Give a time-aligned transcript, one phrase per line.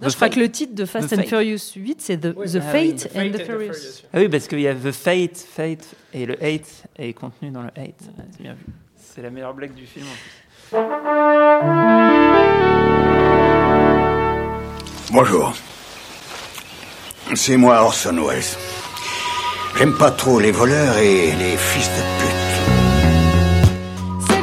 [0.00, 2.60] Non, je crois que le titre de Fast and Furious 8, c'est The, the ah
[2.60, 4.04] Fate oui, The and the Furious.
[4.12, 7.62] Ah oui, parce qu'il y a The Fate, Fate et le Hate est contenu dans
[7.62, 8.00] le Hate.
[8.30, 8.64] C'est bien vu.
[8.96, 10.46] C'est la meilleure blague du film en plus.
[15.10, 15.52] Bonjour.
[17.34, 18.44] C'est moi Orson Welles.
[19.76, 22.37] J'aime pas trop les voleurs et les fils de pute.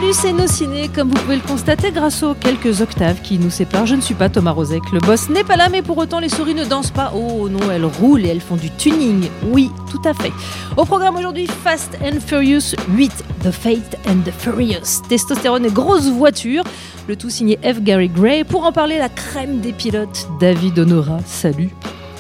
[0.06, 0.88] Salut, c'est nos ciné.
[0.88, 4.14] Comme vous pouvez le constater grâce aux quelques octaves qui nous séparent, je ne suis
[4.14, 4.84] pas Thomas Rozek.
[4.94, 7.12] Le boss n'est pas là, mais pour autant, les souris ne dansent pas.
[7.16, 9.28] Oh non, elles roulent et elles font du tuning.
[9.48, 10.32] Oui, tout à fait.
[10.78, 13.12] Au programme aujourd'hui, Fast and Furious 8,
[13.42, 15.02] The Fate and the Furious.
[15.10, 16.64] Testostérone et grosse voiture.
[17.08, 17.82] Le tout signé F.
[17.82, 18.44] Gary Gray.
[18.44, 21.18] Pour en parler, la crème des pilotes, David Honora.
[21.26, 21.72] Salut.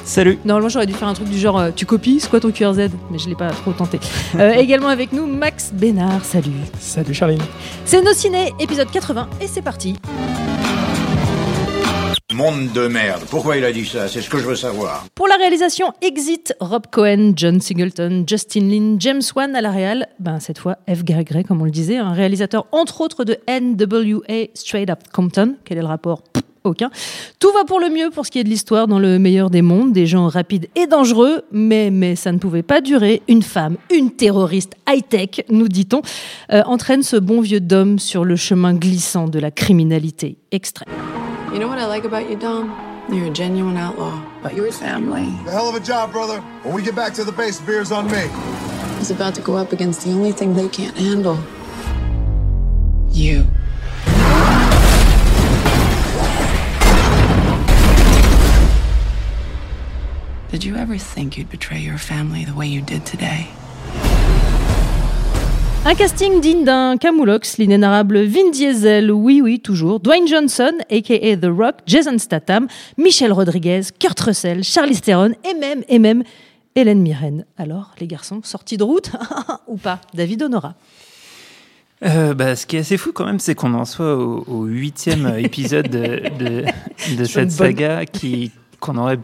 [0.06, 0.38] Salut.
[0.46, 2.90] Normalement, j'aurais dû faire un truc du genre euh, tu copies, c'est quoi ton QRZ
[3.10, 4.00] Mais je l'ai pas trop tenté.
[4.36, 6.26] Euh, également avec nous, Max Bénard.
[6.26, 6.52] Salut.
[6.80, 7.42] Salut Charline.
[7.86, 9.96] C'est Nos Ciné, épisode 80, et c'est parti.
[12.34, 13.22] Monde de merde.
[13.30, 14.10] Pourquoi il a dit ça?
[14.10, 15.06] C'est ce que je veux savoir.
[15.16, 20.08] Pour la réalisation, Exit, Rob Cohen, John Singleton, Justin Lin, James Wan à la réal,
[20.20, 21.04] ben cette fois F.
[21.06, 25.56] Gary Gray, comme on le disait, un réalisateur entre autres de NWA Straight Up Compton.
[25.64, 26.24] Quel est le rapport?
[26.24, 26.90] Pff, aucun.
[27.40, 29.62] Tout va pour le mieux pour ce qui est de l'histoire dans le meilleur des
[29.62, 33.22] mondes, des gens rapides et dangereux, mais, mais ça ne pouvait pas durer.
[33.28, 36.02] Une femme, une terroriste high-tech, nous dit-on,
[36.52, 40.88] euh, entraîne ce bon vieux Dom sur le chemin glissant de la criminalité extrême.
[41.54, 42.72] You know what I like about you, Dom?
[43.10, 44.14] You're a genuine outlaw.
[44.42, 46.42] But your family A hell of a job, brother.
[46.64, 48.30] When we get back to the base, beer's on me.
[49.00, 51.38] is about to go up against the only thing they can't handle.
[53.12, 53.46] You.
[60.56, 63.46] Did you ever think you'd betray your family the way you did today?
[65.84, 71.36] Un casting digne d'un Camoulox, l'inénarrable Vin Diesel, oui, oui, toujours, Dwayne Johnson, a.k.a.
[71.36, 76.24] The Rock, Jason Statham, Michel Rodriguez, Kurt Russell, Charlize Theron, et même, et même,
[76.74, 77.44] Hélène Mirren.
[77.58, 79.12] Alors, les garçons, sortis de route
[79.68, 80.00] Ou pas?
[80.14, 80.76] David Honora.
[82.06, 84.64] Euh, bah, ce qui est assez fou quand même, c'est qu'on en soit au, au
[84.64, 86.64] huitième épisode de,
[87.26, 89.20] cette bonne- saga qui qu'on aurait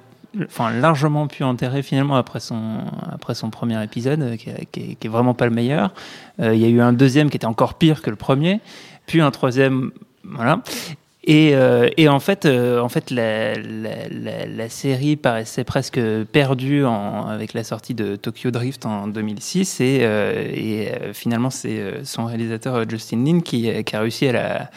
[0.45, 2.79] enfin largement pu enterrer finalement après son
[3.11, 5.93] après son premier épisode euh, qui, qui est, vraiment pas le meilleur.
[6.39, 8.59] Euh, Il y a eu un deuxième qui était encore pire que le premier,
[9.07, 9.91] puis un troisième,
[10.23, 10.61] voilà.
[11.23, 15.99] Et, euh, et en fait, en fait, la, la, série paraissait presque
[16.31, 23.23] perdue avec la sortie de Tokyo Drift en 2006, et, finalement, c'est son réalisateur Justin
[23.23, 24.71] Lin qui, qui a réussi à la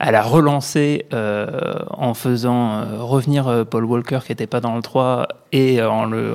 [0.00, 4.76] à la relancer euh, en faisant euh, revenir euh, Paul Walker qui n'était pas dans
[4.76, 6.34] le 3 et en le,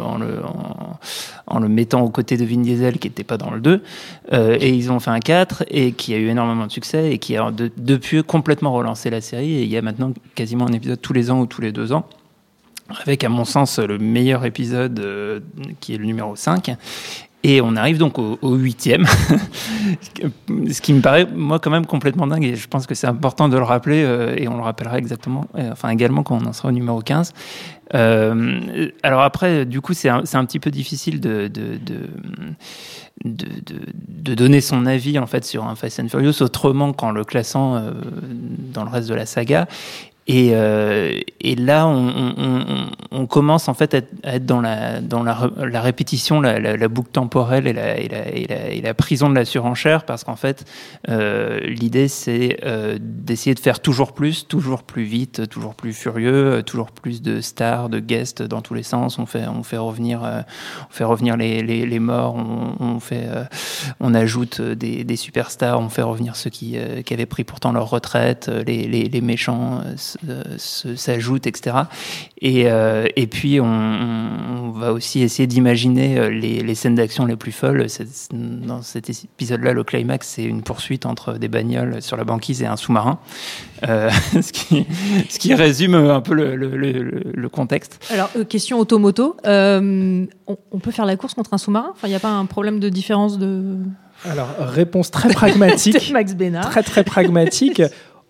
[1.69, 3.81] mettant aux côtés de Vin Diesel qui n'était pas dans le 2.
[4.33, 7.19] Euh, et ils ont fait un 4 et qui a eu énormément de succès et
[7.19, 9.53] qui a de- depuis complètement relancé la série.
[9.53, 11.93] Et il y a maintenant quasiment un épisode tous les ans ou tous les deux
[11.93, 12.05] ans.
[13.05, 15.41] Avec, à mon sens, le meilleur épisode
[15.79, 16.75] qui est le numéro 5.
[17.45, 19.05] Et on arrive donc au, huitième,
[20.47, 22.45] ce qui me paraît, moi, quand même complètement dingue.
[22.45, 25.45] Et je pense que c'est important de le rappeler, euh, et on le rappellera exactement,
[25.57, 27.33] euh, enfin également quand on en sera au numéro 15.
[27.95, 32.07] Euh, alors après, du coup, c'est un, petit peu difficile de, de, de,
[33.25, 37.91] de, donner son avis en fait sur un Fast and Furious autrement qu'en le classant
[38.73, 39.67] dans le reste de la saga.
[40.27, 47.11] Et, euh, et là, on, commence en fait à être, dans la répétition, la, boucle
[47.11, 50.65] temporelle et la, prison de la surenchère, parce qu'en fait,
[51.09, 56.63] euh, l'idée c'est euh, d'essayer de faire toujours plus, toujours plus vite, toujours plus furieux,
[56.65, 59.19] toujours plus de stars, de guests dans tous les sens.
[59.19, 62.35] On fait revenir on fait revenir les, morts,
[63.99, 69.21] on, ajoute des, superstars, on fait revenir ceux qui, avaient pris pourtant leur retraite, les,
[69.21, 69.81] méchants
[70.57, 71.75] s'ajoutent, etc.
[72.41, 77.25] Et, euh, et puis, on, on va aussi essayer d'imaginer euh, les, les scènes d'action
[77.25, 77.85] les plus folles.
[78.31, 82.65] Dans cet épisode-là, le climax, c'est une poursuite entre des bagnoles sur la banquise et
[82.65, 83.19] un sous-marin.
[83.87, 84.09] Euh,
[84.41, 84.85] ce, qui,
[85.29, 88.03] ce qui résume un peu le, le- le- le contexte.
[88.11, 89.35] Alors, euh, question automoto.
[89.45, 91.89] Euh, on, on peut faire la course contre un sous-marin?
[91.91, 93.77] Enfin, il n'y a pas un problème de différence de.
[94.29, 96.09] Alors, réponse très pragmatique.
[96.13, 96.69] Max Bénard.
[96.69, 97.81] très très pragmatique.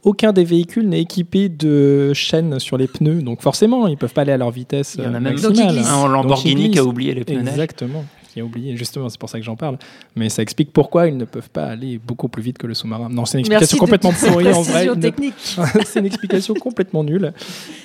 [0.04, 4.22] Aucun des véhicules n'est équipé de chaînes sur les pneus, donc forcément, ils peuvent pas
[4.22, 5.78] aller à leur vitesse Il y en a euh, même maximale.
[5.80, 7.40] Un en Lamborghini qui a oublié les pneus.
[7.40, 8.04] Exactement,
[8.34, 9.78] qui a oublié, justement, c'est pour ça que j'en parle.
[10.18, 13.08] Mais ça explique pourquoi ils ne peuvent pas aller beaucoup plus vite que le sous-marin.
[13.10, 14.88] Non, c'est une explication complètement pourrie en vrai.
[14.88, 15.12] Une-
[15.86, 17.32] c'est une explication complètement nulle.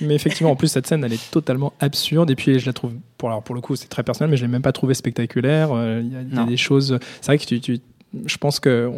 [0.00, 2.30] Mais effectivement, en plus, cette scène, elle est totalement absurde.
[2.30, 4.42] Et puis, je la trouve, pour, alors, pour le coup, c'est très personnel, mais je
[4.42, 5.68] l'ai même pas trouvé spectaculaire.
[5.72, 6.46] Euh, Il y a- il y, a Non.
[6.46, 6.98] des choses.
[7.20, 7.60] C'est vrai que tu.
[7.60, 7.78] tu-
[8.24, 8.90] je pense que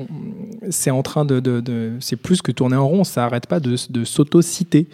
[0.71, 4.87] c'est en train de, c'est plus que tourner en rond, ça arrête pas de, s'auto-citer.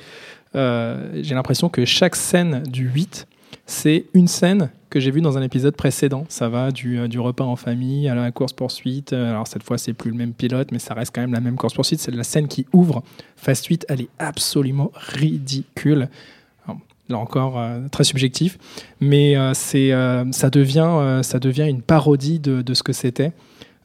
[0.54, 3.26] Euh, j'ai l'impression que chaque scène du 8,
[3.66, 6.24] c'est une scène que j'ai vue dans un épisode précédent.
[6.30, 9.12] Ça va du, euh, du repas en famille à la course-poursuite.
[9.12, 11.40] Euh, Alors cette fois, c'est plus le même pilote, mais ça reste quand même la
[11.40, 12.00] même course-poursuite.
[12.00, 13.02] C'est la scène qui ouvre
[13.36, 13.84] Fast 8.
[13.88, 16.08] Elle est absolument ridicule.
[17.08, 17.62] Là encore,
[17.92, 18.58] très subjectif.
[18.98, 19.92] Mais c'est,
[20.32, 23.32] ça, devient, ça devient une parodie de ce que c'était.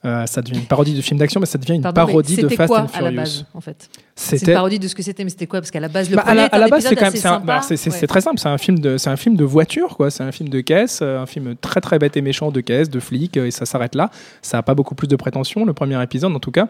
[0.03, 2.41] Euh, ça devient une parodie de film d'action, mais ça devient une Pardon, parodie de
[2.41, 3.05] c'était Fast quoi and à Furious.
[3.05, 5.59] la base, en fait C'est une C'était parodie de ce que c'était, mais c'était quoi
[5.61, 7.45] Parce qu'à la base, le bah, à premier la, à la base, c'est quand même,
[7.45, 8.07] bah, Ouais.
[8.07, 8.39] très simple.
[8.39, 10.09] C'est un film de, c'est un film de voiture, quoi.
[10.09, 12.89] C'est un film de caisse, euh, un film très très bête et méchant de caisse,
[12.89, 14.09] de flic, euh, et ça s'arrête là.
[14.41, 16.67] Ça a pas beaucoup plus de prétention, le premier épisode en tout cas.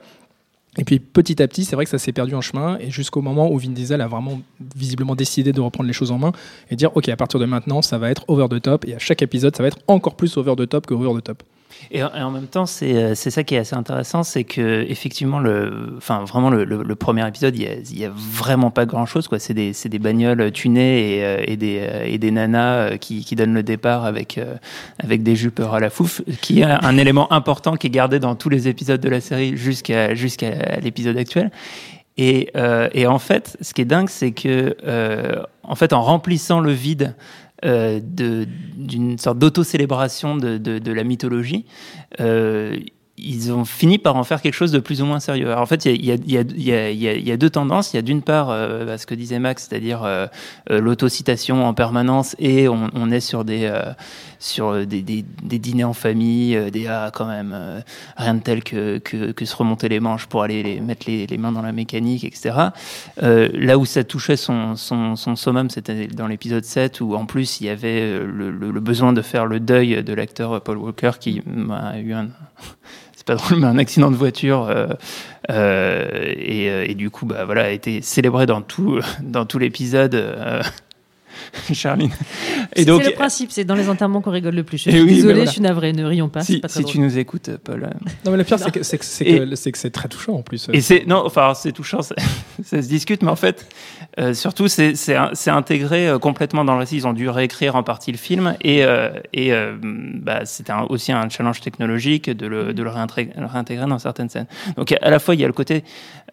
[0.78, 3.22] Et puis petit à petit, c'est vrai que ça s'est perdu en chemin, et jusqu'au
[3.22, 4.42] moment où Vin Diesel a vraiment
[4.76, 6.32] visiblement décidé de reprendre les choses en main
[6.70, 9.00] et dire, ok, à partir de maintenant, ça va être over the top, et à
[9.00, 11.44] chaque épisode, ça va être encore plus over the top que over the top.
[11.92, 15.40] Et, en- même temps, c'est euh, c'est ça qui est assez intéressant, c'est que effectivement,
[15.40, 19.40] le, enfin vraiment le, premier épisode, il y a, vraiment pas grand chose, quoi.
[19.40, 23.36] C'est des, des bagnoles tunées et, euh, des euh, et des nanas euh, qui, qui
[23.36, 24.56] donnent le départ avec euh,
[25.00, 28.36] avec des jupes à la fouf, qui est un élément important qui est gardé dans
[28.36, 31.52] tous les épisodes de la série jusqu'à jusqu'à l'épisode actuel.
[32.18, 36.02] Et, euh, et en fait, ce qui est dingue, c'est que euh, en fait, en
[36.04, 41.66] remplissant le vide euh, de- d'une sorte d'auto-célébration de, de, de la mythologie,
[42.20, 42.78] euh,
[43.18, 45.48] ils ont fini par en faire quelque chose de plus ou moins sérieux.
[45.48, 47.94] Alors en fait, il y a, deux tendances.
[47.94, 50.28] Il y a d'une part euh, bah, ce que disait Max, c'est-à-dire euh,
[50.70, 53.72] euh, l'autocitation en permanence, et on, est sur des
[54.40, 57.84] sur des, dîners en famille, des ah quand même
[58.18, 61.62] rien de tel que, que, se remonter les manches pour aller mettre les, mains dans
[61.62, 62.70] la mécanique, etc.
[63.18, 67.68] Là où ça touchait son, son, summum, c'était dans l'épisode 7, où en plus il
[67.68, 72.00] y avait le, le besoin de faire le deuil de l'acteur Paul Walker qui a
[72.00, 72.30] eu un
[73.22, 74.88] c'est pas drôle, mais un accident de voiture euh,
[75.52, 79.60] euh, et, euh, et, du coup, bah voilà, a été célébré dans tout dans tout
[79.60, 80.16] l'épisode.
[81.74, 82.12] Charline.
[82.76, 84.78] Et donc, c'est le principe, c'est dans les enterrements qu'on rigole le plus.
[84.78, 85.46] Je suis oui, désolée, voilà.
[85.46, 86.42] je suis navrée, ne rions pas.
[86.42, 87.90] Si, pas si tu nous écoutes, Paul.
[88.26, 90.68] Non, mais le pire, c'est que c'est que très touchant en plus.
[90.74, 92.16] Et c'est non, enfin c'est touchant, ça,
[92.64, 93.68] ça, se discute, mais en fait,
[94.20, 96.98] euh, surtout c'est c'est intégré euh, complètement dans le récit.
[96.98, 101.30] Ils ont dû réécrire en partie le film et euh, et bah, c'était aussi un
[101.30, 104.48] challenge technologique de le de le réintégrer, réintégrer dans certaines scènes.
[104.78, 105.84] Donc à la fois il y a le côté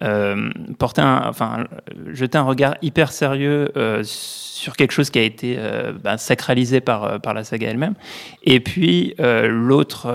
[0.03, 1.65] euh, porter un, enfin
[2.13, 6.81] jeter un regard hyper sérieux euh, sur quelque chose qui a été euh, bah, sacralisé
[6.81, 7.95] par par la saga elle-même.
[8.43, 10.13] Et puis euh, l'autre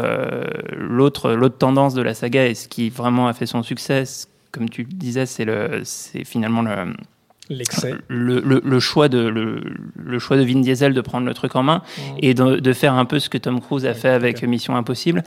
[0.75, 4.03] l'autre l'autre tendance de la saga et ce qui vraiment a fait son succès,
[4.51, 6.93] comme tu disais, c'est le c'est finalement le
[7.49, 9.61] l'excès le, le, le, choix de le,
[9.95, 12.01] le, choix de Vin Diesel de prendre le truc en main mmh.
[12.19, 14.47] et de, de, faire un peu ce que Tom Cruise a ouais, fait avec okay.
[14.47, 15.23] Mission Impossible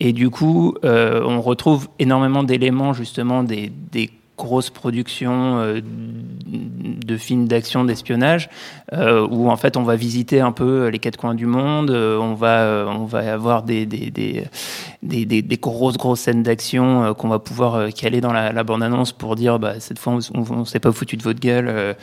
[0.00, 7.16] et du coup euh, on retrouve énormément d'éléments justement des, des grosses productions euh, de
[7.16, 8.48] films d'action, d'espionnage,
[8.92, 12.16] euh, où en fait on va visiter un peu les quatre coins du monde, euh,
[12.18, 17.38] on va on va avoir des des, des, des, grosses grosses scènes d'action qu'on va
[17.38, 20.80] pouvoir caler dans la, la bande annonce pour dire bah cette fois on, on, s'est
[20.80, 21.96] pas foutu de votre gueule,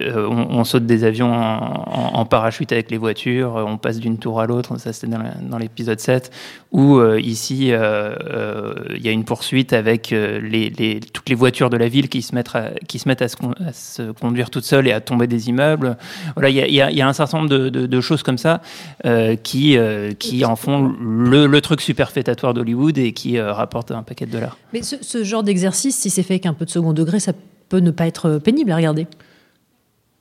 [0.00, 4.78] on, saute des avions en, parachute avec les voitures, on passe d'une tour à l'autre,
[4.78, 6.30] ça c'était dans l'épisode 7,
[6.72, 11.88] où ici il y a une poursuite avec les, les toutes les voitures de la
[11.88, 15.98] ville qui se mettent à, se conduire toutes seules et à tomber des immeubles.
[16.34, 18.62] Voilà, il y a, un certain nombre de, choses comme ça
[19.04, 24.02] euh, qui, euh, qui en font le, truc superfétatoire d'Hollywood et qui euh, rapportent un
[24.02, 24.56] paquet de dollars.
[24.72, 27.32] Mais ce, ce genre d'exercice, si c'est fait avec un peu de second degré, ça
[27.68, 29.06] peut ne pas être pénible à regarder.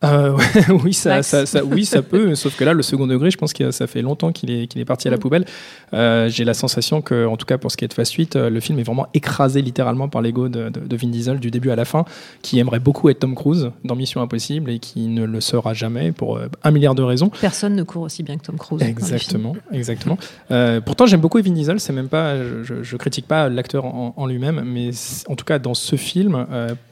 [0.03, 0.43] Euh, ouais,
[0.83, 3.51] oui, ça, ça, ça- oui, ça peut, sauf que là, le second degré, je pense
[3.51, 5.19] que ça fait longtemps qu'il est, qu'il est parti à la Mm.
[5.19, 5.45] poubelle.
[5.93, 8.35] Euh, J'ai la sensation que, en tout cas pour ce qui est de Phase 8,
[8.37, 11.51] euh, le film est vraiment écrasé littéralement par l'ego de, de, de Vin Diesel du
[11.51, 12.05] début à la fin,
[12.41, 16.13] qui aimerait beaucoup être Tom Cruise dans Mission Impossible et qui ne le sera jamais
[16.13, 17.29] pour un milliard de raisons.
[17.41, 18.81] Personne ne court aussi bien que Tom Cruise.
[18.81, 20.17] Exactement, exactement.
[20.51, 21.79] Euh, pourtant, j'aime beaucoup Vin Diesel.
[21.81, 24.91] C'est même pas, je, je, critique pas l'acteur en, en lui-même, mais
[25.27, 26.45] en tout cas dans ce film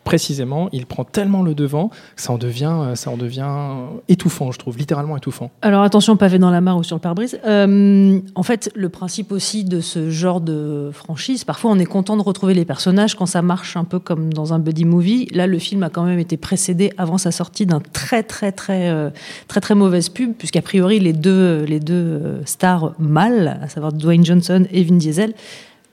[0.07, 3.51] précisément, il prend tellement le devant ça en devient, euh, ça en devient
[4.07, 5.51] étouffant, je trouve, littéralement étouffant.
[5.61, 7.37] Alors attention, pavé dans la mare ou sur le pare-brise.
[7.45, 12.15] Euh, en fait, le principe aussi de ce genre de franchise, parfois on est content
[12.15, 15.27] de retrouver les personnages quand ça marche un peu comme dans un buddy movie.
[15.33, 18.89] Là, le film a quand même été précédé avant sa sortie d'un très très très
[18.89, 19.09] euh,
[19.49, 23.91] très très mauvaise pub, puisqu'a priori les deux les deux euh, stars mâles, à savoir
[23.91, 25.33] Dwayne Johnson et Vin Diesel,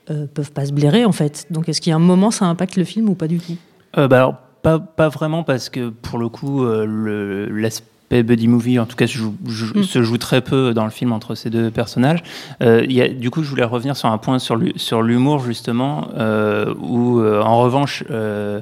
[0.09, 1.47] euh, peuvent pas se blairer en fait.
[1.49, 3.57] Donc est-ce qu'il y a un moment ça impacte le film ou pas du tout?
[3.97, 7.85] Euh, bah alors, pas, pas vraiment, parce que pour le coup, euh, l'aspect
[8.23, 9.83] buddy movie, en tout cas, se joue, Mm.
[9.83, 12.21] se joue très peu dans le film entre ces deux personnages.
[12.61, 15.39] Euh, y a, du coup, je voulais revenir sur un point sur l'hu- sur l'humour,
[15.39, 18.61] justement, euh, où, euh, en revanche, euh,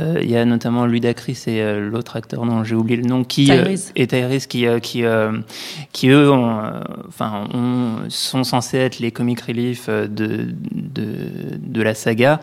[0.00, 3.92] il y a notamment Ludacris et l'autre acteur dont j'ai oublié le nom, qui Tyrese.
[3.96, 5.02] et Tyrese, qui, euh, qui,
[5.92, 6.60] qui eux, ont,
[7.08, 10.06] enfin, ont- sont censés être les comic relief de,
[10.72, 11.06] de,
[11.58, 12.40] de la saga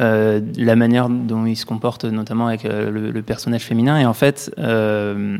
[0.00, 3.98] euh, la manière dont il se comporte, notamment avec euh, le, le personnage féminin.
[3.98, 5.38] Et en fait, euh,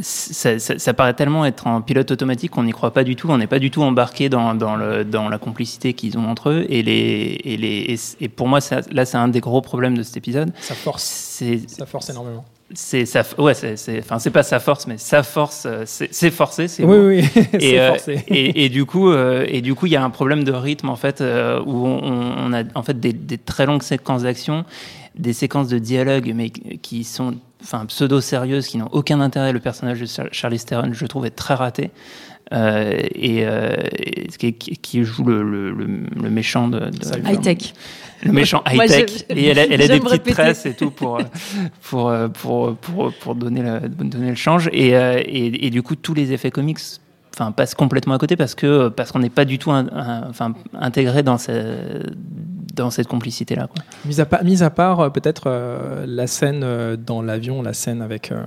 [0.00, 3.28] ça, ça- ça paraît tellement être en pilote automatique qu'on n'y croit pas du tout.
[3.30, 6.50] On n'est pas du tout embarqué dans, dans, le, dans la complicité qu'ils ont entre
[6.50, 6.66] eux.
[6.68, 9.60] Et, les, et, les, et, c- et pour moi, ça- là, c'est un des gros
[9.60, 10.52] problèmes de cet épisode.
[10.60, 12.44] Ça force, C'est ça force énormément.
[12.74, 16.30] C'est ça ouais c'est c'est- enfin c'est pas sa force mais sa force euh, c'est
[16.30, 16.96] forcé c'est Oui,
[17.34, 18.24] oui, et, euh, forcé.
[18.28, 20.88] et, et du coup, euh, et du coup, il y a un problème de rythme
[20.88, 24.64] en fait euh, où on, on a en fait des, des très longues séquences d'action,
[25.14, 29.52] des séquences de dialogue, mais qui sont enfin pseudo sérieuses, qui n'ont aucun intérêt.
[29.52, 31.90] Le personnage de Char- Charlie Theron, je trouve, est très raté.
[32.52, 33.76] Euh, et, euh,
[34.42, 35.86] et qui, joue le, le, le,
[36.22, 36.90] le méchant de,
[37.24, 37.72] High tech.
[38.24, 40.32] le méchant high tech et elle a, elle a des petites répéter.
[40.32, 41.22] tresses et tout pour euh,
[41.82, 46.12] pour pour pour, pour donner le donner le change et, et, et du coup tous
[46.14, 46.78] les effets comics
[47.32, 50.28] enfin passent complètement à côté parce que parce qu'on n'est pas du tout un- un-
[50.28, 52.02] enfin intégré dans ce-
[52.74, 53.82] dans cette complicité là quoi.
[54.04, 58.30] Mis à, part- mis à part peut-être euh, la scène dans l'avion, la scène avec,
[58.32, 58.42] euh,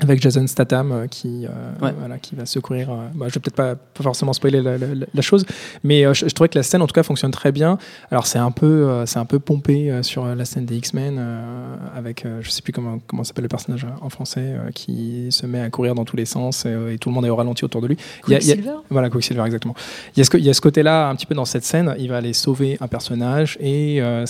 [0.00, 1.48] avec Jason Statham euh, qui, euh,
[1.84, 1.92] Ouais.
[1.98, 2.90] voilà, qui va secourir.
[2.90, 5.44] euh, bah, je vais peut-être pas, pas forcément spoiler la, la- la chose,
[5.84, 7.78] mais euh, je, je trouvais que la scène en tout cas fonctionne très bien.
[8.10, 11.16] Alors c'est un peu, euh, c'est un peu pompé euh, sur la scène des X-Men
[11.18, 15.28] euh, avec, euh, je sais plus comment, comment s'appelle le personnage en français, euh, qui
[15.30, 17.36] se met à courir dans tous les sens et, et tout le monde est au
[17.36, 17.96] ralenti autour de lui.
[18.26, 18.76] Il y a- il y a- Quicksilver?
[18.90, 19.74] Voilà, Quicksilver, exactement.
[20.16, 21.94] Il y a ce, il y a ce côté-là, un petit peu dans cette scène,
[21.98, 24.24] il va aller sauver un personnage et euh,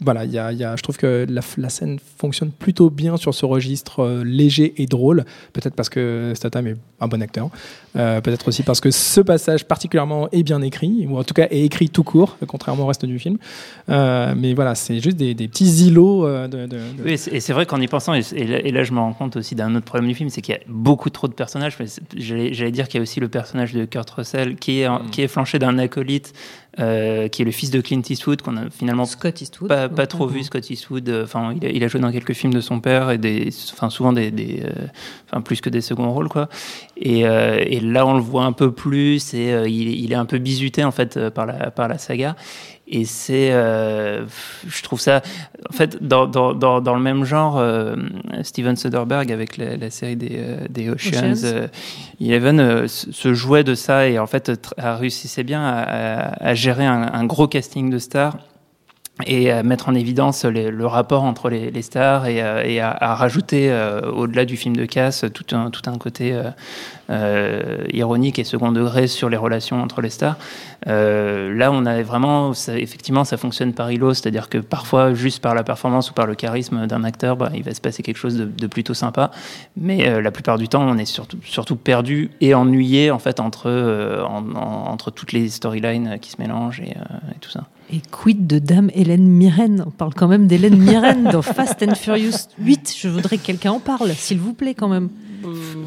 [0.00, 3.16] voilà, il y a, y a- je trouve que la, la scène fonctionne plutôt bien
[3.16, 5.24] sur ce registre euh, léger et drôle.
[5.52, 7.48] Peut-être parce que Statham est un bon acteur.
[7.96, 11.46] Euh, Peut-être aussi parce que ce passage particulièrement est bien écrit, ou en tout cas
[11.50, 13.38] est écrit tout court, contrairement au reste du film.
[13.88, 16.46] Euh, mais voilà, c'est juste des, des petits îlots de.
[16.48, 18.92] de- de- Oui, et c'est- vrai qu'en y pensant, et, et là, et là, je
[18.92, 21.28] me rends compte aussi d'un autre problème du film, c'est qu'il y a beaucoup trop
[21.28, 21.78] de personnages.
[22.16, 25.28] J'allais dire qu'il y a aussi le personnage de Kurt Russell qui est, qui est
[25.28, 26.32] flanché d'un acolyte
[26.80, 29.68] euh, qui est le fils de Clint Eastwood, qu'on a finalement Scott Eastwood.
[29.68, 31.08] pas, pas trop vu Scott Eastwood.
[31.08, 33.50] euh, Enfin, il, a, il a joué dans quelques films de son père et des,
[33.72, 34.86] enfin souvent des, des euh,
[35.30, 36.48] enfin plus que des seconds rôles quoi.
[36.96, 40.38] Et, et là, on le voit un peu plus et il, il est un peu
[40.38, 42.36] bizuté en fait par la par la saga.
[42.86, 45.22] Et c'est, je trouve ça,
[45.70, 47.62] en fait, dans, dans, dans, dans le même genre,
[48.42, 50.38] Steven Soderbergh avec la, la série des,
[50.68, 51.68] des Oceans, Oceans.
[52.20, 56.86] Eleven se jouait de ça et en fait a réussissait bien à, à- à gérer
[56.86, 58.38] un, gros casting de stars
[59.26, 64.00] et à mettre en évidence le rapport entre les, stars et, euh, à, rajouter euh,
[64.10, 66.44] au-delà du film de casse tout un, côté euh,
[67.03, 67.03] euh,
[67.92, 70.36] ironique et second degré sur les relations entre les stars.
[70.86, 75.54] Euh, là, on a vraiment, effectivement, ça fonctionne par îlot, c'est-à-dire que parfois, juste par
[75.54, 78.36] la performance ou par le charisme d'un acteur, bah, il va se passer quelque chose
[78.36, 79.30] de, plutôt sympa.
[79.76, 83.64] Mais euh, la plupart du temps, on est surtout, perdu et ennuyé en fait entre,
[83.66, 87.64] euh, en- en- entre toutes les storylines qui se mélangent et, euh, et tout ça.
[87.92, 89.84] Et quid de Dame Hélène Mirren?
[89.86, 92.94] On parle quand même d'Hélène Mirren dans Fast and Furious 8.
[92.98, 95.08] Je voudrais que quelqu'un en parle, s'il vous plaît, quand même.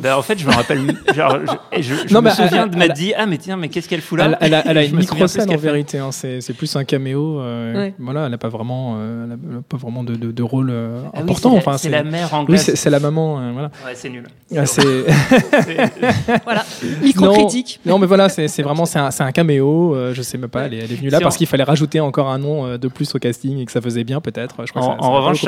[0.02, 0.80] Bah, en fait, je me rappelle.
[1.16, 1.38] Genre,
[1.76, 3.88] je je, je Non, me souviens elle- de m'être dit Ah, mais tiens, mais qu'est-ce
[3.90, 4.26] qu'elle fout là?
[4.26, 6.84] Elle, elle a, elle a Je une micro-scène en vérité, hein, c'est c'est plus un
[6.84, 7.40] caméo.
[7.42, 7.94] euh, Ouais.
[8.00, 11.02] Voilà, elle n'a pas vraiment, euh, elle a- pas vraiment de, de- de rôle euh,
[11.08, 11.50] Ah oui, important.
[11.50, 12.62] c'est la- enfin, c'est la mère Oui, anglaise.
[12.62, 13.40] c'est c'est la maman.
[13.40, 13.72] euh, voilà.
[13.86, 14.24] Ouais, c'est nul.
[14.56, 14.84] Ah, c'est-
[16.44, 16.64] Voilà,
[17.02, 17.80] micro-critique.
[17.86, 19.96] Non, non, mais voilà, c'est c'est vraiment c'est un, c'est un caméo.
[19.96, 20.66] euh, je sais même pas.
[20.66, 22.78] Elle est, elle est venue là Si parce on- qu'il fallait rajouter encore un nom
[22.78, 24.56] de plus au casting et que ça faisait bien peut-être.
[24.76, 25.46] En, revanche,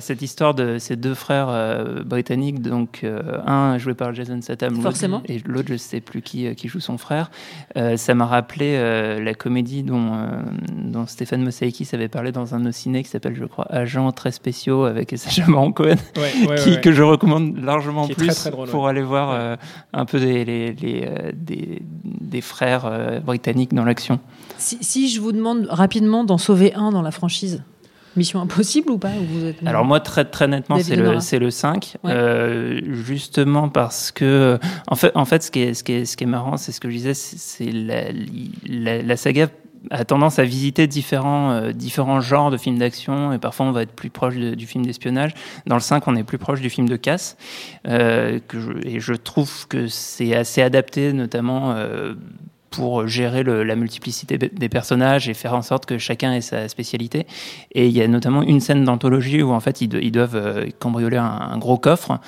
[0.00, 1.48] cette histoire de ces deux frères
[2.04, 3.04] britanniques, donc
[3.46, 5.22] un joué par Jason Statham, Forcément.
[5.26, 7.30] et l'autre je sais plus qui, euh, qui joue son frère,
[7.76, 10.26] euh, ça m'a rappelé euh, la comédie dont, euh,
[10.72, 14.12] dont Stéphane Mosaïkis avait parlé dans un de nos ciné qui s'appelle, je crois, Agents
[14.12, 16.80] très spéciaux avec Sacha Baron Cohen, Ouais, ouais, qui, ouais.
[16.80, 18.90] que je recommande largement plus très, très drôle, pour ouais.
[18.90, 19.56] aller voir euh,
[19.92, 24.20] un peu des, les- les, euh, des, des frères euh, britanniques dans l'action.
[24.58, 27.62] Si, si je vous demande rapidement d'en sauver un dans la franchise,
[28.16, 29.56] Mission Impossible ou pas ou vous êtes...
[29.66, 32.12] Alors moi très très nettement c'est le c'est le 5 Ouais.
[32.12, 34.58] euh, justement parce que
[34.88, 36.72] en fait en fait ce qui est ce qui est ce qui est marrant c'est
[36.72, 38.02] ce que je disais c'est c'est la,
[38.66, 39.48] la, la saga
[39.90, 43.82] a tendance à visiter différents euh, différents genres de films d'action et parfois on va
[43.82, 45.32] être plus proche de- du film d'espionnage.
[45.66, 47.36] Dans le 5 on est plus proche du film de casse
[47.86, 52.14] euh, que je, et je trouve que c'est assez adapté notamment euh,
[52.76, 57.26] pour gérer la multiplicité des- personnages et faire en sorte que chacun ait sa spécialité.
[57.72, 60.36] Et il y a notamment une scène d'anthologie où en fait ils, do- ils doivent
[60.36, 62.20] euh, cambrioler un gros coffre.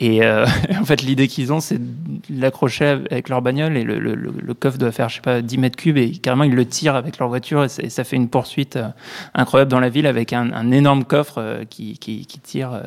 [0.00, 0.46] Et euh,
[0.80, 4.32] en fait, l'idée qu'ils ont, c'est de l'accrocher avec leur bagnole et le, le- le-
[4.42, 6.94] le coffre doit faire, je sais pas, 10 mètres cubes et carrément ils le tirent
[6.96, 8.88] avec leur voiture et, ça- et ça fait une poursuite euh,
[9.34, 12.80] incroyable dans la ville avec un, un énorme coffre euh, qui, qui, qui tire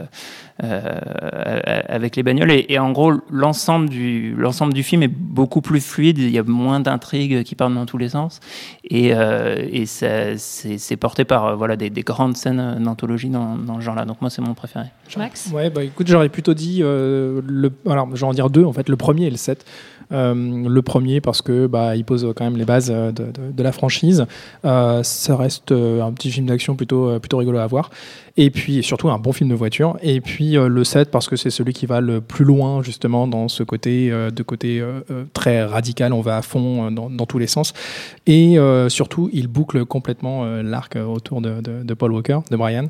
[0.60, 2.52] avec les bagnoles.
[2.52, 6.18] Et, et en gros, l'ensemble du, l'ensemble du film est beaucoup plus fluide.
[6.18, 8.40] Il y a moins d'intrigues qui partent dans tous les sens.
[8.84, 13.30] Et, euh, et ça, c'est, c'est porté par euh, voilà, des, des grandes scènes d'anthologie
[13.30, 14.06] dans, dans ce genre-là.
[14.06, 14.86] Donc moi, c'est mon préféré.
[15.18, 15.50] Max?
[15.54, 17.03] Ouais, bah écoute, j'aurais plutôt dit, euh,
[17.46, 19.66] le, alors je vais en dire deux en fait, le premier et le 7.
[20.12, 20.34] Euh,
[20.70, 24.26] le premier parce que bah, il pose quand même les bases euh, de, la franchise.
[24.66, 27.90] Euh, ça reste euh, un petit film d'action plutôt, euh, plutôt rigolo à voir.
[28.36, 29.98] Et puis surtout un bon film de voiture.
[30.02, 33.28] Et puis euh, le 7 parce que c'est celui qui va le plus loin justement
[33.28, 35.02] dans ce côté, euh, de côté euh,
[35.34, 36.14] très radical.
[36.14, 37.74] On va à fond dans, tous les sens.
[38.26, 38.58] Et
[38.90, 42.88] surtout, il boucle complètement l'arc autour de, Paul Walker, de Brian.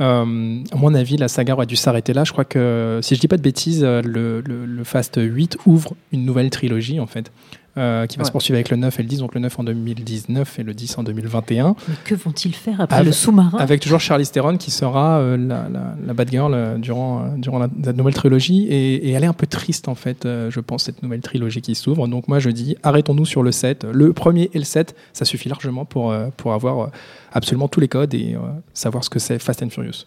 [0.00, 2.24] Euh, à mon avis, la saga aurait dû s'arrêter là.
[2.24, 6.50] Je crois que, si je dis pas de bêtises, le Fast 8 ouvre une nouvelle
[6.50, 7.30] trilogie, en fait,
[7.78, 8.26] euh, qui va Ouais.
[8.26, 10.74] se poursuivre avec le 9 et le 10, donc le 9 en 2019 et le
[10.74, 14.56] 10 en 2021, Mais que vont-ils faire après Avec- le sous-marin avec toujours Charlize Theron
[14.56, 18.66] qui sera euh, la, la, la bad girl euh, durant, durant la, la nouvelle trilogie.
[18.68, 21.74] Et, et elle est un peu triste, en fait, je pense, cette nouvelle trilogie qui
[21.74, 22.08] s'ouvre.
[22.08, 23.86] Donc moi, je dis, arrêtons-nous sur le 7.
[23.92, 26.90] Le premier et le 7, ça suffit largement pour, pour avoir
[27.32, 28.36] absolument tous les codes et
[28.74, 30.04] savoir ce que c'est Fast and Furious.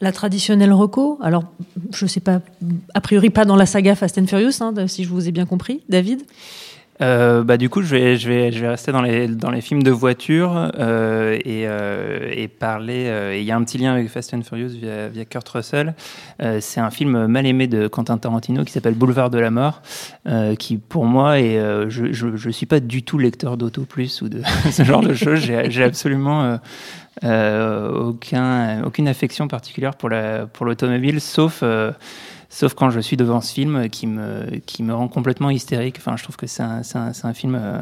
[0.00, 1.44] La traditionnelle reco, alors
[1.94, 2.40] je sais pas,
[2.92, 5.46] a priori pas dans la saga Fast and Furious, hein, si je vous ai bien
[5.46, 6.22] compris, David
[7.02, 12.46] Euh, bah, du coup, je vais, rester dans les, films de voiture euh, et, euh,
[12.58, 13.06] parler.
[13.06, 15.94] euh, Il y a un petit lien avec Fast and Furious via, Kurt Russell.
[16.60, 19.82] C'est un film mal aimé de Quentin Tarantino qui s'appelle Boulevard de la Mort,
[20.58, 24.42] qui pour moi je, je, je suis pas du tout lecteur d'Auto Plus ou de
[24.70, 25.40] ce genre de choses.
[25.40, 26.58] J'ai absolument.
[27.24, 31.62] aucun, aucune affection particulière pour la pour l'automobile, sauf
[32.52, 35.96] sauf quand je suis devant ce film qui me qui me rend complètement hystérique.
[35.98, 37.80] Enfin, je trouve que c'est un, un, un film euh,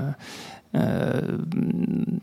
[0.76, 1.20] euh,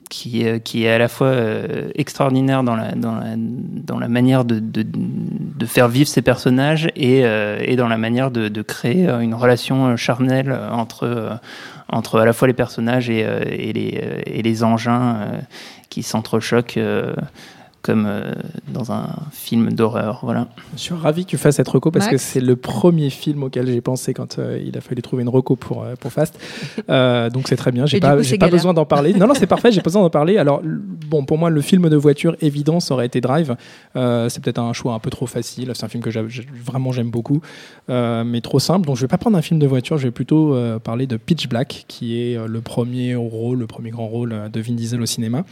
[0.09, 4.07] qui est qui est à la fois euh, extraordinaire dans la dans la dans la
[4.07, 8.61] manière de de, de faire vivre ses personnages et et dans la manière de, de
[8.61, 11.39] créer une relation charnelle entre
[11.89, 15.27] entre à la fois les personnages et, et les et les engins
[15.89, 16.79] qui s'entrechoquent
[17.87, 18.33] comme euh,
[18.67, 20.19] dans un film d'horreur.
[20.21, 20.49] Voilà.
[20.73, 23.43] Je suis ravi que tu fasses cette reco parce Max que c'est le premier film
[23.43, 26.37] auquel j'ai pensé quand euh, il a fallu trouver une reco pour, euh, pour Fast.
[26.89, 27.85] Euh, donc c'est très bien.
[27.85, 29.13] J'ai pas, coup, pas besoin d'en parler.
[29.13, 29.71] Non, non, c'est parfait.
[29.71, 30.37] J'ai pas besoin d'en parler.
[30.37, 33.55] Alors, bon, pour moi, le film de voiture évident, ça aurait été Drive.
[33.95, 35.71] Euh, c'est peut-être un choix un peu trop facile.
[35.73, 36.09] C'est un film que
[36.63, 37.41] vraiment j'aime beaucoup,
[37.89, 38.85] euh, mais trop simple.
[38.87, 39.97] Donc je vais pas prendre un film de voiture.
[39.97, 43.67] Je vais plutôt euh, parler de Pitch Black, qui est euh, le premier rôle, le
[43.67, 45.43] premier grand rôle de Vin Diesel au cinéma.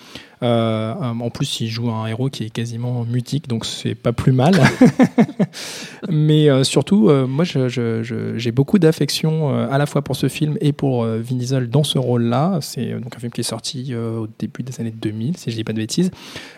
[0.44, 4.32] Euh, en plus, il joue un héros qui est quasiment mutique, donc c'est pas plus
[4.32, 4.56] mal.
[6.10, 10.58] Mais euh, surtout, euh, moi, j'ai beaucoup d'affection euh, à la fois pour ce film
[10.62, 12.60] et pour Vin Diesel dans ce rôle-là.
[12.62, 15.64] C'est donc un film qui est sorti au début des années 2000, si je dis
[15.64, 16.12] pas de bêtises.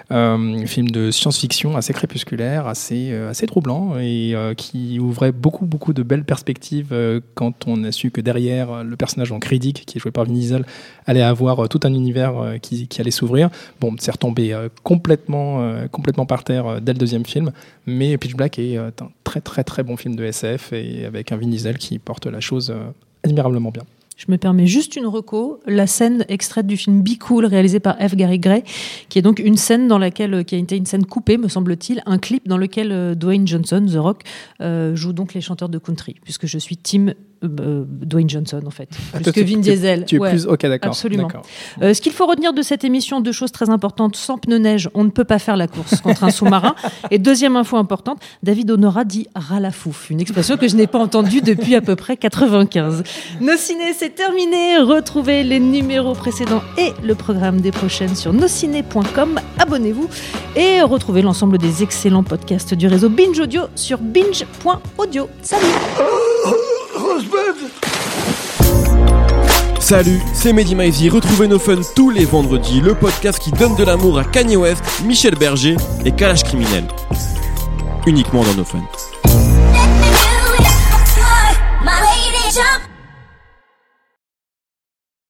[0.10, 3.14] Un film de science-fiction assez crépusculaire, assez,
[3.48, 6.94] troublant et qui ouvrait beaucoup, beaucoup de belles perspectives
[7.36, 10.34] quand on a su que derrière le personnage en Critic, qui est joué par Vin
[10.34, 10.66] Diesel,
[11.06, 13.50] allait avoir tout un univers qui, qui allait s'ouvrir.
[13.80, 17.52] Bon, c'est retombé complètement complètement, euh, complètement par terre euh, dès le deuxième film.
[17.86, 21.32] Mais Pitch Black est euh, un très très très bon film de SF et avec
[21.32, 22.74] un Vin Diesel qui porte la chose
[23.24, 23.84] admirablement bien.
[24.16, 27.98] Je me permets juste une reco, la scène extraite du film Be Cool réalisé par
[27.98, 28.16] F.
[28.16, 28.64] Gary Gray,
[29.10, 32.02] qui est donc une scène dans laquelle, qui a été une scène coupée, me semble-t-il,
[32.08, 34.24] un clip dans lequel Dwayne Johnson, The Rock,
[34.96, 38.70] joue donc les chanteurs de country, puisque je suis team euh, euh, Dwayne Johnson en
[38.70, 40.06] fait, Ah, plus que Vin Diesel.
[40.06, 40.30] Tu es Ouais.
[40.32, 40.46] plus.
[40.48, 40.90] Ok, d'accord.
[40.90, 41.28] absolument.
[41.82, 44.16] Euh, ce qu'il faut retenir de cette émission, deux choses très importantes.
[44.16, 46.76] Sans pneus neige, on ne peut pas faire la course contre un sous-marin.
[47.12, 51.42] Et deuxième info importante, David Honora dit ralafouf, une expression que je n'ai pas entendue
[51.42, 53.04] depuis à peu près 95.
[53.42, 54.78] Nos ciné, c'est terminé.
[54.80, 59.40] Retrouvez les numéros précédents et le programme des prochaines sur nosciné.com.
[59.60, 60.08] Abonnez-vous
[60.56, 65.30] et retrouvez l'ensemble des excellents podcasts du réseau Binge Audio sur binge.audio.
[65.42, 66.67] Salut
[69.80, 71.10] Salut, c'est Mehdi Maizy.
[71.10, 74.84] Retrouvez nos fun tous les vendredis, le podcast qui donne de l'amour à Kanye West,
[75.06, 76.86] Michel Berger et Kalash Criminel.
[78.06, 78.84] Uniquement dans nos fun.